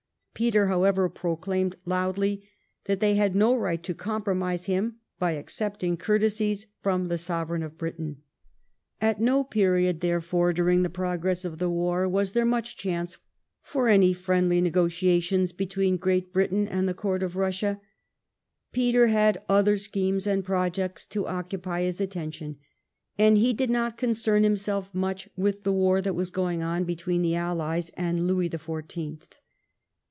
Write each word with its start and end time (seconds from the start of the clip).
Peter, 0.33 0.65
however, 0.65 1.07
proclaimed 1.07 1.75
loudly 1.85 2.43
that 2.85 2.99
they 2.99 3.13
had 3.13 3.35
no 3.35 3.53
right 3.55 3.83
to 3.83 3.93
compromise 3.93 4.65
him 4.65 4.95
by 5.19 5.33
accepting 5.33 5.95
cour 5.95 6.17
tesies 6.17 6.65
from 6.81 7.09
the 7.09 7.17
sovereign 7.17 7.61
of 7.61 7.77
Britain.* 7.77 8.23
At 8.99 9.21
no 9.21 9.43
period, 9.43 10.01
therefore, 10.01 10.51
during 10.51 10.81
the 10.81 10.89
progress 10.89 11.45
of 11.45 11.59
the 11.59 11.69
war 11.69 12.09
was 12.09 12.31
there 12.31 12.45
much 12.45 12.75
chance 12.75 13.17
for 13.61 13.87
any 13.87 14.13
friendly 14.13 14.59
nego 14.61 14.87
tiations 14.87 15.55
between 15.55 15.97
Great 15.97 16.33
Britain 16.33 16.67
and 16.67 16.89
the 16.89 16.95
Court 16.95 17.21
of 17.21 17.33
Eussia. 17.33 17.79
Peter 18.71 19.07
had 19.07 19.43
other 19.47 19.77
schemes 19.77 20.25
and 20.25 20.43
projects 20.43 21.05
to 21.05 21.27
occupy 21.27 21.83
his 21.83 22.01
attention 22.01 22.57
and 23.15 23.37
he 23.37 23.53
did 23.53 23.69
not 23.69 23.95
concern 23.95 24.41
himself 24.41 24.89
much 24.91 25.29
with 25.35 25.61
the 25.61 25.73
war 25.73 26.01
that 26.01 26.15
was 26.15 26.31
going 26.31 26.63
on 26.63 26.83
between 26.83 27.21
the 27.21 27.33
AUies 27.33 27.91
and 27.95 28.25
Louis 28.25 28.47
the 28.47 28.57
Fourteenth. 28.57 29.35